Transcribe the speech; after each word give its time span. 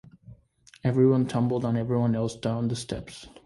Everyone 0.83 1.27
tumbled 1.27 1.63
on 1.63 1.77
everyone 1.77 2.15
else 2.15 2.35
down 2.35 2.69
the 2.69 2.75
steps. 2.75 3.27